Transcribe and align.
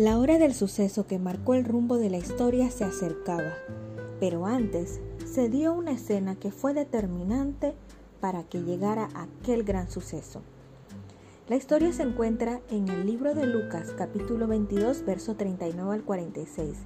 La 0.00 0.18
hora 0.18 0.38
del 0.38 0.54
suceso 0.54 1.06
que 1.06 1.18
marcó 1.18 1.52
el 1.52 1.66
rumbo 1.66 1.98
de 1.98 2.08
la 2.08 2.16
historia 2.16 2.70
se 2.70 2.84
acercaba, 2.84 3.52
pero 4.18 4.46
antes 4.46 4.98
se 5.30 5.50
dio 5.50 5.74
una 5.74 5.90
escena 5.90 6.36
que 6.36 6.52
fue 6.52 6.72
determinante 6.72 7.74
para 8.18 8.44
que 8.44 8.62
llegara 8.62 9.10
aquel 9.14 9.62
gran 9.62 9.90
suceso. 9.90 10.40
La 11.50 11.56
historia 11.56 11.92
se 11.92 12.02
encuentra 12.02 12.62
en 12.70 12.88
el 12.88 13.04
libro 13.04 13.34
de 13.34 13.44
Lucas 13.44 13.92
capítulo 13.94 14.46
22 14.46 15.04
verso 15.04 15.34
39 15.34 15.92
al 15.92 16.02
46. 16.02 16.78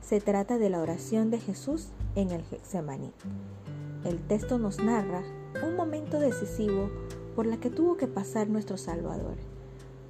Se 0.00 0.20
trata 0.20 0.56
de 0.56 0.70
la 0.70 0.80
oración 0.80 1.32
de 1.32 1.40
Jesús 1.40 1.88
en 2.14 2.30
el 2.30 2.44
Getsemaní. 2.44 3.10
El 4.04 4.20
texto 4.28 4.60
nos 4.60 4.78
narra 4.78 5.24
un 5.66 5.74
momento 5.74 6.20
decisivo 6.20 6.88
por 7.34 7.46
la 7.46 7.56
que 7.56 7.70
tuvo 7.70 7.96
que 7.96 8.06
pasar 8.06 8.48
nuestro 8.48 8.76
Salvador 8.76 9.49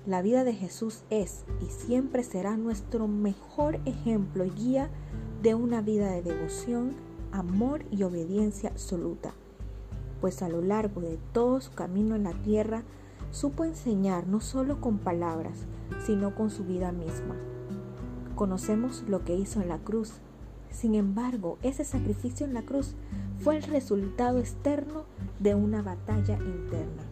la 0.07 0.23
vida 0.23 0.45
de 0.45 0.55
Jesús 0.55 1.03
es 1.11 1.45
y 1.61 1.67
siempre 1.67 2.23
será 2.25 2.57
nuestro 2.57 3.07
mejor 3.07 3.81
ejemplo 3.85 4.45
y 4.45 4.51
guía 4.51 4.91
de 5.43 5.55
una 5.55 5.83
vida 5.83 6.11
de 6.11 6.23
devoción, 6.23 6.95
amor 7.33 7.85
y 7.91 8.03
obediencia 8.03 8.71
absoluta, 8.71 9.35
pues 10.21 10.43
a 10.43 10.49
lo 10.49 10.63
largo 10.63 11.01
de 11.03 11.19
todo 11.33 11.61
su 11.61 11.73
camino 11.73 12.17
en 12.17 12.25
la 12.25 12.33
tierra 12.33 12.83
supo 13.31 13.65
enseñar 13.65 14.27
no 14.27 14.41
solo 14.41 14.81
con 14.81 14.99
palabras, 14.99 15.67
sino 16.05 16.35
con 16.35 16.51
su 16.51 16.65
vida 16.65 16.93
misma. 16.93 17.37
Conocemos 18.37 19.05
lo 19.07 19.25
que 19.25 19.37
hizo 19.37 19.61
en 19.61 19.69
la 19.69 19.79
cruz, 19.79 20.15
sin 20.71 20.95
embargo, 20.95 21.59
ese 21.63 21.85
sacrificio 21.85 22.47
en 22.47 22.55
la 22.55 22.63
cruz 22.63 22.95
fue 23.39 23.57
el 23.57 23.65
resultado 23.65 24.39
externo 24.39 25.05
de 25.39 25.55
una 25.55 25.83
batalla 25.83 26.39
interna. 26.39 27.03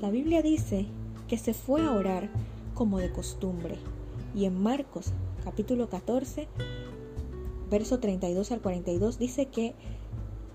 La 0.00 0.10
Biblia 0.10 0.42
dice 0.42 0.86
que 1.28 1.38
se 1.38 1.54
fue 1.54 1.82
a 1.84 1.92
orar 1.92 2.30
como 2.74 2.98
de 2.98 3.12
costumbre. 3.12 3.78
Y 4.34 4.44
en 4.44 4.62
Marcos 4.62 5.12
capítulo 5.44 5.88
14, 5.88 6.48
verso 7.70 7.98
32 7.98 8.52
al 8.52 8.60
42 8.60 9.18
dice 9.18 9.46
que 9.46 9.74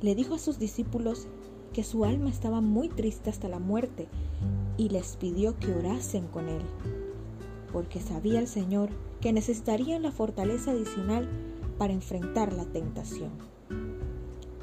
le 0.01 0.15
dijo 0.15 0.35
a 0.35 0.39
sus 0.39 0.59
discípulos 0.59 1.27
que 1.73 1.83
su 1.83 2.05
alma 2.05 2.29
estaba 2.29 2.61
muy 2.61 2.89
triste 2.89 3.29
hasta 3.29 3.47
la 3.47 3.59
muerte 3.59 4.07
y 4.77 4.89
les 4.89 5.15
pidió 5.15 5.57
que 5.59 5.73
orasen 5.73 6.27
con 6.27 6.49
él, 6.49 6.61
porque 7.71 8.01
sabía 8.01 8.39
el 8.39 8.47
Señor 8.47 8.89
que 9.21 9.31
necesitarían 9.31 10.01
la 10.01 10.11
fortaleza 10.11 10.71
adicional 10.71 11.29
para 11.77 11.93
enfrentar 11.93 12.53
la 12.53 12.65
tentación. 12.65 13.31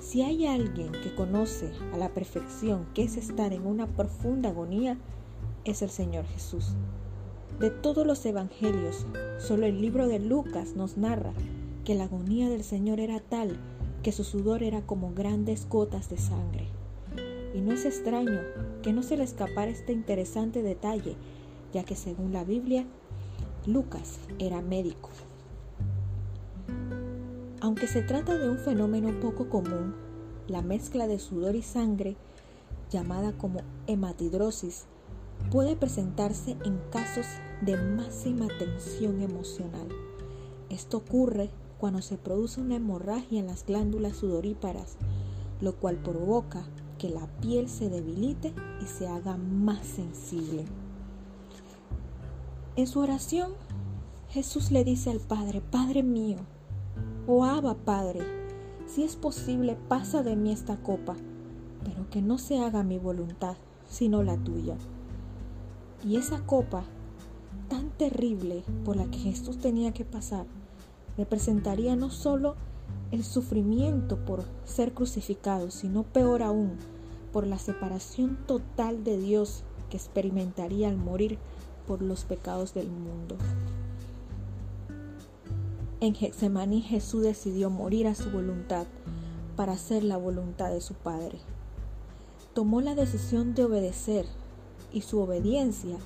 Si 0.00 0.22
hay 0.22 0.46
alguien 0.46 0.92
que 0.92 1.14
conoce 1.14 1.70
a 1.92 1.96
la 1.96 2.14
perfección 2.14 2.86
que 2.94 3.02
es 3.02 3.16
estar 3.16 3.52
en 3.52 3.66
una 3.66 3.86
profunda 3.86 4.50
agonía, 4.50 4.98
es 5.70 5.82
el 5.82 5.90
Señor 5.90 6.24
Jesús. 6.26 6.70
De 7.60 7.70
todos 7.70 8.06
los 8.06 8.24
evangelios, 8.24 9.06
solo 9.38 9.66
el 9.66 9.80
libro 9.80 10.08
de 10.08 10.18
Lucas 10.18 10.74
nos 10.74 10.96
narra 10.96 11.32
que 11.84 11.94
la 11.94 12.04
agonía 12.04 12.48
del 12.48 12.64
Señor 12.64 13.00
era 13.00 13.20
tal 13.20 13.58
que 14.02 14.12
su 14.12 14.24
sudor 14.24 14.62
era 14.62 14.82
como 14.82 15.12
grandes 15.12 15.68
gotas 15.68 16.08
de 16.08 16.18
sangre. 16.18 16.68
Y 17.54 17.60
no 17.60 17.72
es 17.72 17.84
extraño 17.84 18.40
que 18.82 18.92
no 18.92 19.02
se 19.02 19.16
le 19.16 19.24
escapara 19.24 19.70
este 19.70 19.92
interesante 19.92 20.62
detalle, 20.62 21.16
ya 21.72 21.84
que 21.84 21.96
según 21.96 22.32
la 22.32 22.44
Biblia, 22.44 22.86
Lucas 23.66 24.18
era 24.38 24.62
médico. 24.62 25.10
Aunque 27.60 27.88
se 27.88 28.02
trata 28.02 28.38
de 28.38 28.48
un 28.48 28.58
fenómeno 28.58 29.18
poco 29.20 29.48
común, 29.48 29.94
la 30.46 30.62
mezcla 30.62 31.06
de 31.06 31.18
sudor 31.18 31.56
y 31.56 31.62
sangre, 31.62 32.16
llamada 32.90 33.32
como 33.32 33.60
hematidrosis, 33.86 34.86
puede 35.50 35.76
presentarse 35.76 36.56
en 36.64 36.78
casos 36.90 37.26
de 37.62 37.76
máxima 37.76 38.48
tensión 38.58 39.20
emocional. 39.20 39.88
Esto 40.70 40.98
ocurre 40.98 41.50
cuando 41.78 42.02
se 42.02 42.18
produce 42.18 42.60
una 42.60 42.76
hemorragia 42.76 43.40
en 43.40 43.46
las 43.46 43.64
glándulas 43.64 44.16
sudoríparas, 44.16 44.96
lo 45.60 45.76
cual 45.76 45.96
provoca 45.96 46.64
que 46.98 47.08
la 47.08 47.26
piel 47.40 47.68
se 47.68 47.88
debilite 47.88 48.52
y 48.82 48.86
se 48.86 49.06
haga 49.08 49.36
más 49.36 49.86
sensible. 49.86 50.64
En 52.76 52.86
su 52.86 53.00
oración, 53.00 53.52
Jesús 54.30 54.70
le 54.70 54.84
dice 54.84 55.10
al 55.10 55.20
Padre, 55.20 55.60
Padre 55.60 56.02
mío, 56.02 56.38
o 57.26 57.38
oh 57.38 57.44
Abba 57.44 57.74
Padre, 57.74 58.20
si 58.86 59.02
es 59.02 59.16
posible, 59.16 59.76
pasa 59.88 60.22
de 60.22 60.36
mí 60.36 60.52
esta 60.52 60.76
copa, 60.78 61.16
pero 61.84 62.08
que 62.10 62.22
no 62.22 62.38
se 62.38 62.58
haga 62.58 62.82
mi 62.82 62.98
voluntad, 62.98 63.56
sino 63.88 64.22
la 64.22 64.36
tuya. 64.36 64.76
Y 66.04 66.16
esa 66.16 66.40
copa 66.46 66.84
tan 67.68 67.90
terrible 67.90 68.62
por 68.84 68.96
la 68.96 69.10
que 69.10 69.18
Jesús 69.18 69.58
tenía 69.58 69.92
que 69.92 70.04
pasar 70.04 70.46
representaría 71.16 71.96
no 71.96 72.10
solo 72.10 72.54
el 73.10 73.24
sufrimiento 73.24 74.24
por 74.24 74.44
ser 74.64 74.92
crucificado, 74.92 75.70
sino 75.70 76.04
peor 76.04 76.42
aún, 76.42 76.76
por 77.32 77.46
la 77.46 77.58
separación 77.58 78.38
total 78.46 79.02
de 79.04 79.18
Dios 79.18 79.64
que 79.90 79.96
experimentaría 79.96 80.88
al 80.88 80.96
morir 80.96 81.38
por 81.86 82.02
los 82.02 82.24
pecados 82.24 82.74
del 82.74 82.88
mundo. 82.88 83.36
En 86.00 86.14
Getsemaní 86.14 86.82
Jesús 86.82 87.22
decidió 87.22 87.70
morir 87.70 88.06
a 88.06 88.14
su 88.14 88.30
voluntad 88.30 88.86
para 89.56 89.72
hacer 89.72 90.04
la 90.04 90.16
voluntad 90.16 90.70
de 90.70 90.80
su 90.80 90.94
Padre. 90.94 91.38
Tomó 92.54 92.80
la 92.80 92.94
decisión 92.94 93.54
de 93.54 93.64
obedecer 93.64 94.26
y 94.92 95.02
su 95.02 95.20
obediencia 95.20 95.96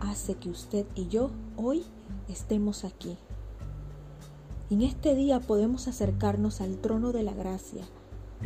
hace 0.00 0.34
que 0.34 0.50
usted 0.50 0.86
y 0.94 1.08
yo 1.08 1.30
hoy 1.56 1.84
estemos 2.28 2.84
aquí. 2.84 3.16
En 4.70 4.82
este 4.82 5.14
día 5.14 5.40
podemos 5.40 5.88
acercarnos 5.88 6.60
al 6.60 6.78
trono 6.78 7.12
de 7.12 7.22
la 7.22 7.34
gracia, 7.34 7.84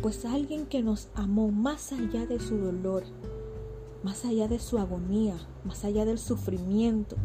pues 0.01 0.25
alguien 0.25 0.65
que 0.65 0.81
nos 0.81 1.09
amó 1.13 1.49
más 1.51 1.93
allá 1.93 2.25
de 2.25 2.39
su 2.39 2.57
dolor, 2.57 3.03
más 4.03 4.25
allá 4.25 4.47
de 4.47 4.59
su 4.59 4.77
agonía, 4.77 5.35
más 5.63 5.85
allá 5.85 6.03
del 6.05 6.17
sufrimiento, 6.17 7.15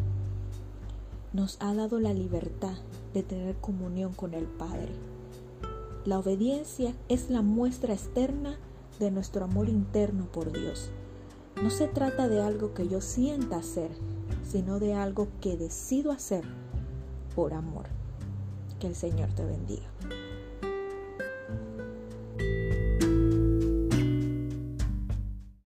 nos 1.33 1.57
ha 1.61 1.73
dado 1.73 1.99
la 1.99 2.13
libertad 2.13 2.75
de 3.13 3.23
tener 3.23 3.55
comunión 3.55 4.13
con 4.13 4.33
el 4.33 4.45
Padre. 4.45 4.91
La 6.05 6.19
obediencia 6.19 6.93
es 7.09 7.29
la 7.29 7.41
muestra 7.41 7.93
externa 7.93 8.57
de 8.99 9.11
nuestro 9.11 9.45
amor 9.45 9.69
interno 9.69 10.25
por 10.31 10.51
Dios. 10.51 10.91
No 11.61 11.69
se 11.69 11.87
trata 11.87 12.27
de 12.27 12.41
algo 12.41 12.73
que 12.73 12.87
yo 12.87 13.01
sienta 13.01 13.57
hacer, 13.57 13.91
sino 14.43 14.79
de 14.79 14.93
algo 14.93 15.27
que 15.41 15.57
decido 15.57 16.11
hacer 16.11 16.43
por 17.35 17.53
amor. 17.53 17.85
Que 18.79 18.87
el 18.87 18.95
Señor 18.95 19.29
te 19.33 19.45
bendiga. 19.45 19.87